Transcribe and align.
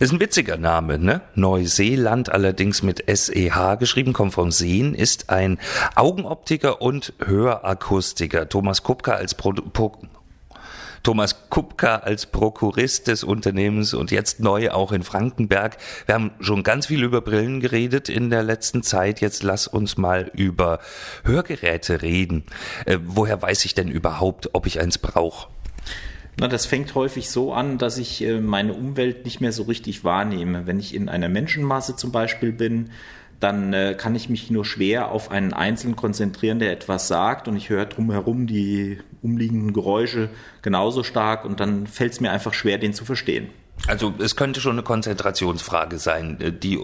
Ist 0.00 0.12
ein 0.14 0.20
witziger 0.20 0.56
Name, 0.56 0.98
ne? 0.98 1.20
Neuseeland, 1.34 2.32
allerdings 2.32 2.82
mit 2.82 3.04
SEH 3.06 3.76
geschrieben, 3.76 4.14
kommt 4.14 4.32
vom 4.32 4.50
Sehen, 4.50 4.94
ist 4.94 5.28
ein 5.28 5.58
Augenoptiker 5.94 6.80
und 6.80 7.12
Hörakustiker. 7.22 8.48
Thomas 8.48 8.82
Kupka 8.82 9.12
als 9.12 9.34
Pro 9.34 9.52
Pro 9.52 9.98
Thomas 11.02 11.50
Kupka 11.50 11.96
als 11.96 12.24
Prokurist 12.24 13.08
des 13.08 13.24
Unternehmens 13.24 13.92
und 13.92 14.10
jetzt 14.10 14.40
neu 14.40 14.70
auch 14.70 14.92
in 14.92 15.02
Frankenberg. 15.02 15.76
Wir 16.06 16.14
haben 16.14 16.30
schon 16.40 16.62
ganz 16.62 16.86
viel 16.86 17.04
über 17.04 17.20
Brillen 17.20 17.60
geredet 17.60 18.08
in 18.08 18.30
der 18.30 18.42
letzten 18.42 18.82
Zeit. 18.82 19.20
Jetzt 19.20 19.42
lass 19.42 19.66
uns 19.66 19.98
mal 19.98 20.30
über 20.32 20.78
Hörgeräte 21.24 22.00
reden. 22.00 22.44
Äh, 22.86 22.98
woher 23.04 23.42
weiß 23.42 23.66
ich 23.66 23.74
denn 23.74 23.88
überhaupt, 23.88 24.48
ob 24.54 24.66
ich 24.66 24.80
eins 24.80 24.96
brauche? 24.96 25.48
Na, 26.40 26.48
das 26.48 26.64
fängt 26.64 26.94
häufig 26.94 27.28
so 27.28 27.52
an, 27.52 27.76
dass 27.76 27.98
ich 27.98 28.22
äh, 28.22 28.40
meine 28.40 28.72
Umwelt 28.72 29.26
nicht 29.26 29.42
mehr 29.42 29.52
so 29.52 29.64
richtig 29.64 30.04
wahrnehme. 30.04 30.66
Wenn 30.66 30.80
ich 30.80 30.94
in 30.94 31.10
einer 31.10 31.28
Menschenmasse 31.28 31.96
zum 31.96 32.12
Beispiel 32.12 32.50
bin, 32.50 32.88
dann 33.40 33.74
äh, 33.74 33.94
kann 33.94 34.14
ich 34.14 34.30
mich 34.30 34.50
nur 34.50 34.64
schwer 34.64 35.10
auf 35.10 35.30
einen 35.30 35.52
Einzelnen 35.52 35.96
konzentrieren, 35.96 36.58
der 36.58 36.72
etwas 36.72 37.08
sagt 37.08 37.46
und 37.46 37.58
ich 37.58 37.68
höre 37.68 37.84
drumherum 37.84 38.46
die 38.46 39.00
umliegenden 39.20 39.74
Geräusche 39.74 40.30
genauso 40.62 41.02
stark 41.02 41.44
und 41.44 41.60
dann 41.60 41.86
fällt 41.86 42.12
es 42.12 42.20
mir 42.20 42.30
einfach 42.30 42.54
schwer, 42.54 42.78
den 42.78 42.94
zu 42.94 43.04
verstehen. 43.04 43.48
Also 43.86 44.14
es 44.18 44.34
könnte 44.34 44.62
schon 44.62 44.72
eine 44.72 44.82
Konzentrationsfrage 44.82 45.98
sein, 45.98 46.40
äh, 46.40 46.52
die 46.52 46.78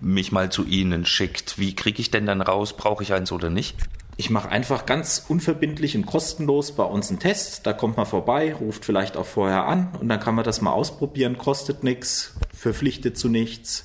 mich 0.00 0.32
mal 0.32 0.50
zu 0.50 0.64
Ihnen 0.64 1.06
schickt. 1.06 1.60
Wie 1.60 1.76
kriege 1.76 2.00
ich 2.00 2.10
denn 2.10 2.26
dann 2.26 2.40
raus, 2.40 2.76
brauche 2.76 3.04
ich 3.04 3.12
eins 3.12 3.30
oder 3.30 3.50
nicht? 3.50 3.76
Ich 4.18 4.30
mache 4.30 4.48
einfach 4.48 4.86
ganz 4.86 5.26
unverbindlich 5.28 5.94
und 5.94 6.06
kostenlos 6.06 6.72
bei 6.72 6.84
uns 6.84 7.10
einen 7.10 7.18
Test. 7.18 7.66
Da 7.66 7.74
kommt 7.74 7.98
man 7.98 8.06
vorbei, 8.06 8.54
ruft 8.54 8.86
vielleicht 8.86 9.16
auch 9.16 9.26
vorher 9.26 9.66
an 9.66 9.90
und 10.00 10.08
dann 10.08 10.20
kann 10.20 10.34
man 10.34 10.44
das 10.44 10.62
mal 10.62 10.72
ausprobieren. 10.72 11.36
Kostet 11.36 11.84
nichts, 11.84 12.34
verpflichtet 12.54 13.18
zu 13.18 13.28
nichts. 13.28 13.84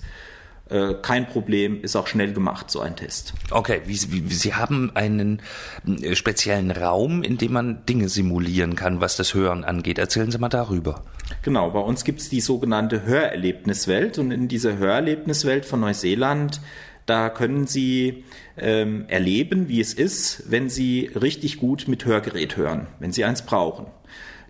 Äh, 0.69 0.93
kein 1.01 1.27
Problem, 1.27 1.83
ist 1.83 1.97
auch 1.97 2.07
schnell 2.07 2.31
gemacht, 2.31 2.71
so 2.71 2.79
ein 2.79 2.95
Test. 2.95 3.33
Okay, 3.49 3.81
wie, 3.87 3.99
wie, 4.09 4.33
Sie 4.33 4.53
haben 4.53 4.95
einen 4.95 5.41
äh, 5.85 6.15
speziellen 6.15 6.71
Raum, 6.71 7.23
in 7.23 7.37
dem 7.37 7.51
man 7.51 7.85
Dinge 7.85 8.07
simulieren 8.07 8.77
kann, 8.77 9.01
was 9.01 9.17
das 9.17 9.33
Hören 9.33 9.65
angeht. 9.65 9.99
Erzählen 9.99 10.31
Sie 10.31 10.37
mal 10.37 10.47
darüber. 10.47 11.03
Genau, 11.41 11.71
bei 11.71 11.79
uns 11.79 12.05
gibt 12.05 12.21
es 12.21 12.29
die 12.29 12.39
sogenannte 12.39 13.03
Hörerlebniswelt 13.03 14.17
und 14.17 14.31
in 14.31 14.47
dieser 14.47 14.77
Hörerlebniswelt 14.77 15.65
von 15.65 15.81
Neuseeland 15.81 16.61
da 17.05 17.29
können 17.29 17.67
Sie 17.67 18.23
ähm, 18.57 19.05
erleben, 19.07 19.67
wie 19.67 19.81
es 19.81 19.93
ist, 19.93 20.43
wenn 20.49 20.69
Sie 20.69 21.09
richtig 21.19 21.57
gut 21.57 21.87
mit 21.87 22.05
Hörgerät 22.05 22.57
hören, 22.57 22.87
wenn 22.99 23.11
Sie 23.11 23.25
eins 23.25 23.41
brauchen. 23.41 23.87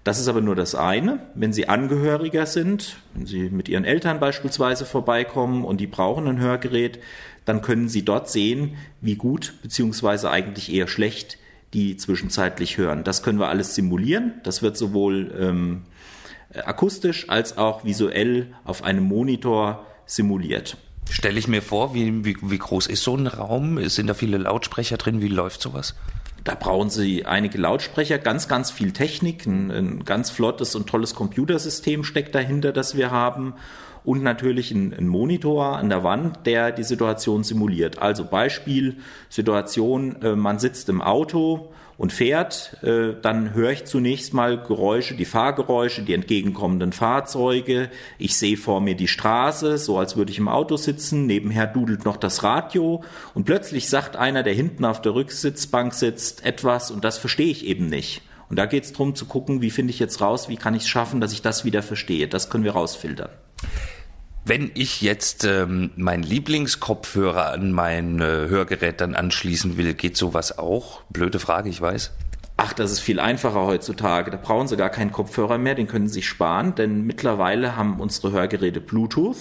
Das 0.03 0.19
ist 0.19 0.27
aber 0.27 0.41
nur 0.41 0.55
das 0.55 0.73
eine. 0.73 1.19
Wenn 1.35 1.53
Sie 1.53 1.69
Angehöriger 1.69 2.45
sind, 2.45 2.97
wenn 3.13 3.27
Sie 3.27 3.49
mit 3.49 3.69
Ihren 3.69 3.85
Eltern 3.85 4.19
beispielsweise 4.19 4.85
vorbeikommen 4.85 5.63
und 5.63 5.79
die 5.79 5.87
brauchen 5.87 6.27
ein 6.27 6.39
Hörgerät, 6.39 6.99
dann 7.45 7.61
können 7.61 7.87
Sie 7.87 8.03
dort 8.03 8.29
sehen, 8.29 8.75
wie 8.99 9.15
gut 9.15 9.53
beziehungsweise 9.61 10.31
eigentlich 10.31 10.73
eher 10.73 10.87
schlecht 10.87 11.37
die 11.73 11.95
zwischenzeitlich 11.95 12.77
hören. 12.77 13.03
Das 13.03 13.23
können 13.23 13.39
wir 13.39 13.47
alles 13.47 13.75
simulieren. 13.75 14.33
Das 14.43 14.61
wird 14.61 14.75
sowohl 14.75 15.33
ähm, 15.39 15.83
akustisch 16.53 17.29
als 17.29 17.57
auch 17.57 17.85
visuell 17.85 18.53
auf 18.65 18.83
einem 18.83 19.03
Monitor 19.05 19.85
simuliert. 20.05 20.77
Stelle 21.11 21.37
ich 21.37 21.49
mir 21.49 21.61
vor, 21.61 21.93
wie, 21.93 22.23
wie, 22.23 22.37
wie 22.41 22.57
groß 22.57 22.87
ist 22.87 23.03
so 23.03 23.17
ein 23.17 23.27
Raum? 23.27 23.77
Sind 23.89 24.07
da 24.07 24.13
viele 24.13 24.37
Lautsprecher 24.37 24.95
drin? 24.95 25.19
Wie 25.19 25.27
läuft 25.27 25.61
sowas? 25.61 25.93
Da 26.45 26.55
brauchen 26.55 26.89
Sie 26.89 27.25
einige 27.25 27.57
Lautsprecher, 27.57 28.17
ganz, 28.17 28.47
ganz 28.47 28.71
viel 28.71 28.93
Technik, 28.93 29.45
ein, 29.45 29.71
ein 29.71 30.05
ganz 30.05 30.29
flottes 30.29 30.73
und 30.73 30.87
tolles 30.87 31.13
Computersystem 31.13 32.05
steckt 32.05 32.33
dahinter, 32.33 32.71
das 32.71 32.95
wir 32.95 33.11
haben 33.11 33.55
und 34.03 34.23
natürlich 34.23 34.71
ein, 34.71 34.93
ein, 34.93 35.07
Monitor 35.07 35.77
an 35.77 35.89
der 35.89 36.03
Wand, 36.03 36.45
der 36.45 36.71
die 36.71 36.83
Situation 36.83 37.43
simuliert. 37.43 37.99
Also 37.99 38.25
Beispiel, 38.25 38.97
Situation, 39.29 40.21
äh, 40.21 40.35
man 40.35 40.59
sitzt 40.59 40.89
im 40.89 41.01
Auto 41.01 41.71
und 41.97 42.11
fährt, 42.11 42.77
äh, 42.81 43.13
dann 43.21 43.53
höre 43.53 43.71
ich 43.71 43.85
zunächst 43.85 44.33
mal 44.33 44.57
Geräusche, 44.61 45.15
die 45.15 45.25
Fahrgeräusche, 45.25 46.01
die 46.01 46.15
entgegenkommenden 46.15 46.93
Fahrzeuge. 46.93 47.91
Ich 48.17 48.35
sehe 48.37 48.57
vor 48.57 48.81
mir 48.81 48.95
die 48.95 49.07
Straße, 49.07 49.77
so 49.77 49.99
als 49.99 50.17
würde 50.17 50.31
ich 50.31 50.39
im 50.39 50.47
Auto 50.47 50.77
sitzen. 50.77 51.27
Nebenher 51.27 51.67
dudelt 51.67 52.03
noch 52.03 52.17
das 52.17 52.41
Radio 52.41 53.03
und 53.35 53.45
plötzlich 53.45 53.87
sagt 53.87 54.15
einer, 54.15 54.41
der 54.41 54.53
hinten 54.53 54.83
auf 54.83 55.01
der 55.01 55.13
Rücksitzbank 55.13 55.93
sitzt, 55.93 56.43
etwas 56.43 56.89
und 56.89 57.03
das 57.03 57.19
verstehe 57.19 57.51
ich 57.51 57.67
eben 57.67 57.85
nicht. 57.85 58.23
Und 58.49 58.57
da 58.57 58.65
geht 58.65 58.83
es 58.83 58.91
darum 58.91 59.13
zu 59.13 59.27
gucken, 59.27 59.61
wie 59.61 59.69
finde 59.69 59.91
ich 59.91 59.99
jetzt 59.99 60.19
raus, 60.19 60.49
wie 60.49 60.57
kann 60.57 60.73
ich 60.73 60.81
es 60.81 60.89
schaffen, 60.89 61.21
dass 61.21 61.31
ich 61.31 61.41
das 61.41 61.63
wieder 61.65 61.83
verstehe. 61.83 62.27
Das 62.27 62.49
können 62.49 62.63
wir 62.63 62.73
rausfiltern. 62.73 63.29
Wenn 64.43 64.71
ich 64.73 65.01
jetzt 65.01 65.43
ähm, 65.43 65.91
meinen 65.95 66.23
Lieblingskopfhörer 66.23 67.51
an 67.51 67.71
mein 67.71 68.19
äh, 68.19 68.23
Hörgerät 68.23 68.99
dann 68.99 69.13
anschließen 69.13 69.77
will, 69.77 69.93
geht 69.93 70.17
sowas 70.17 70.57
auch? 70.57 71.03
Blöde 71.09 71.37
Frage, 71.37 71.69
ich 71.69 71.79
weiß. 71.79 72.11
Ach, 72.57 72.73
das 72.73 72.91
ist 72.91 72.99
viel 72.99 73.19
einfacher 73.19 73.65
heutzutage. 73.65 74.29
Da 74.29 74.37
brauchen 74.37 74.67
Sie 74.67 74.77
gar 74.77 74.89
keinen 74.89 75.11
Kopfhörer 75.11 75.57
mehr, 75.57 75.75
den 75.75 75.87
können 75.87 76.07
Sie 76.07 76.15
sich 76.15 76.27
sparen, 76.27 76.75
denn 76.75 77.05
mittlerweile 77.05 77.75
haben 77.75 77.99
unsere 77.99 78.31
Hörgeräte 78.31 78.81
Bluetooth 78.81 79.37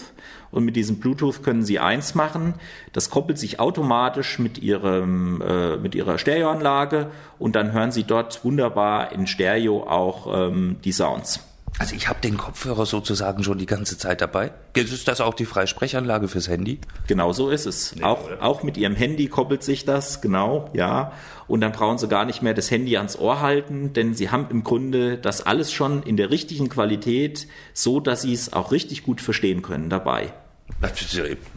und 0.50 0.64
mit 0.64 0.76
diesem 0.76 1.00
Bluetooth 1.00 1.42
können 1.42 1.62
Sie 1.62 1.78
eins 1.78 2.14
machen. 2.14 2.54
Das 2.92 3.10
koppelt 3.10 3.38
sich 3.38 3.60
automatisch 3.60 4.38
mit 4.38 4.58
Ihrem 4.58 5.42
äh, 5.42 5.76
mit 5.76 5.94
Ihrer 5.94 6.18
Stereoanlage 6.18 7.10
und 7.38 7.56
dann 7.56 7.72
hören 7.72 7.92
Sie 7.92 8.04
dort 8.04 8.42
wunderbar 8.44 9.12
in 9.12 9.26
Stereo 9.26 9.82
auch 9.82 10.48
ähm, 10.48 10.76
die 10.84 10.92
Sounds. 10.92 11.49
Also 11.80 11.96
ich 11.96 12.08
habe 12.08 12.20
den 12.20 12.36
Kopfhörer 12.36 12.84
sozusagen 12.84 13.42
schon 13.42 13.56
die 13.56 13.64
ganze 13.64 13.96
Zeit 13.96 14.20
dabei. 14.20 14.52
Ist 14.74 15.08
das 15.08 15.22
auch 15.22 15.32
die 15.32 15.46
Freisprechanlage 15.46 16.28
fürs 16.28 16.46
Handy? 16.46 16.78
Genau 17.06 17.32
so 17.32 17.48
ist 17.48 17.64
es. 17.64 17.96
Nee, 17.96 18.02
auch, 18.02 18.28
auch 18.38 18.62
mit 18.62 18.76
Ihrem 18.76 18.94
Handy 18.94 19.28
koppelt 19.28 19.62
sich 19.62 19.86
das, 19.86 20.20
genau, 20.20 20.68
ja. 20.74 21.12
Und 21.46 21.62
dann 21.62 21.72
brauchen 21.72 21.96
Sie 21.96 22.06
gar 22.06 22.26
nicht 22.26 22.42
mehr 22.42 22.52
das 22.52 22.70
Handy 22.70 22.98
ans 22.98 23.18
Ohr 23.18 23.40
halten, 23.40 23.94
denn 23.94 24.12
Sie 24.12 24.28
haben 24.28 24.48
im 24.50 24.62
Grunde 24.62 25.16
das 25.16 25.46
alles 25.46 25.72
schon 25.72 26.02
in 26.02 26.18
der 26.18 26.28
richtigen 26.28 26.68
Qualität, 26.68 27.46
so 27.72 27.98
dass 27.98 28.20
Sie 28.20 28.34
es 28.34 28.52
auch 28.52 28.72
richtig 28.72 29.02
gut 29.02 29.22
verstehen 29.22 29.62
können 29.62 29.88
dabei. 29.88 30.34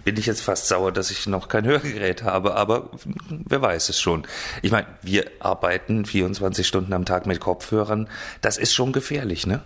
Bin 0.06 0.18
ich 0.18 0.26
jetzt 0.26 0.42
fast 0.42 0.70
sauer, 0.70 0.94
dass 0.94 1.12
ich 1.12 1.28
noch 1.28 1.50
kein 1.50 1.66
Hörgerät 1.66 2.24
habe, 2.24 2.56
aber 2.56 2.92
wer 3.30 3.62
weiß 3.62 3.90
es 3.90 4.00
schon. 4.00 4.26
Ich 4.62 4.72
meine, 4.72 4.88
wir 5.02 5.26
arbeiten 5.42 6.06
24 6.06 6.66
Stunden 6.66 6.94
am 6.94 7.04
Tag 7.04 7.26
mit 7.26 7.42
Kopfhörern. 7.42 8.08
Das 8.40 8.58
ist 8.58 8.74
schon 8.74 8.94
gefährlich, 8.94 9.46
ne? 9.46 9.62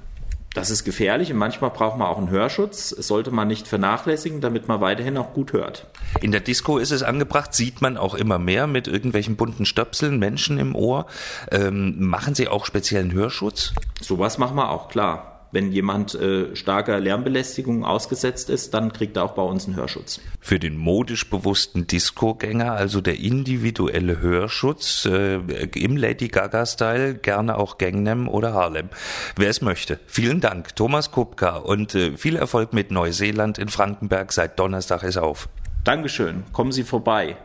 Das 0.57 0.72
ist 0.72 0.85
gefährlich 0.85 1.31
und 1.31 1.38
manchmal 1.38 1.69
braucht 1.69 2.00
man 2.00 2.07
auch 2.07 2.18
einen 2.18 2.31
Hörschutz. 2.31 2.90
Das 2.97 3.06
sollte 3.06 3.29
man 3.29 3.47
nicht 3.47 3.68
vernachlässigen, 3.68 4.41
damit 4.41 4.68
man 4.68 4.81
weiterhin 4.81 5.16
auch 5.18 5.31
gut 5.31 5.53
hört. 5.53 5.85
In 6.19 6.31
der 6.31 6.41
Disco 6.41 6.79
ist 6.79 6.90
es 6.90 7.03
angebracht, 7.03 7.53
sieht 7.53 7.79
man 7.84 7.95
auch 7.95 8.16
immer 8.16 8.40
mehr 8.40 8.66
mit 8.66 8.88
irgendwelchen 8.88 9.35
bunten 9.35 9.66
Stöpseln, 9.68 10.18
Menschen 10.18 10.57
im 10.57 10.73
Ohr. 10.73 11.06
Ähm, 11.51 11.97
machen 12.00 12.34
Sie 12.34 12.47
auch 12.47 12.66
speziellen 12.66 13.13
Hörschutz? 13.13 13.73
Sowas 14.01 14.40
machen 14.40 14.56
wir 14.56 14.72
auch, 14.72 14.90
klar 14.90 15.37
wenn 15.57 15.72
jemand 15.72 16.13
äh, 16.13 16.56
starker 16.56 17.00
Lärmbelästigung 17.00 17.84
ausgesetzt 17.84 18.51
ist, 18.51 18.75
dann 18.75 18.94
kriegt 18.94 19.18
er 19.18 19.23
auch 19.23 19.31
bei 19.31 19.41
uns 19.41 19.66
einen 19.66 19.75
Hörschutz. 19.75 20.22
Für 20.40 20.59
den 20.59 20.78
modisch 20.78 21.28
bewussten 21.31 21.88
Disco-Gänger 21.88 22.73
also 22.73 23.01
der 23.01 23.19
individuelle 23.19 24.22
Hörschutz 24.22 25.06
äh, 25.06 25.38
im 25.73 25.97
Lady 25.97 26.28
Gaga-Style, 26.28 27.16
gerne 27.16 27.57
auch 27.57 27.79
Gangnam 27.79 28.28
oder 28.28 28.53
Harlem, 28.53 28.90
wer 29.35 29.50
es 29.50 29.62
möchte. 29.63 30.00
Vielen 30.06 30.41
Dank, 30.41 30.75
Thomas 30.75 31.09
Kupka 31.09 31.56
und 31.56 31.95
äh, 31.95 32.16
viel 32.18 32.35
Erfolg 32.35 32.74
mit 32.74 32.91
Neuseeland 32.91 33.57
in 33.57 33.69
Frankenberg. 33.69 34.34
Seit 34.34 34.59
Donnerstag 34.59 35.01
ist 35.01 35.18
auf. 35.18 35.50
Dankeschön, 35.84 36.44
kommen 36.53 36.72
Sie 36.72 36.84
vorbei. 36.84 37.35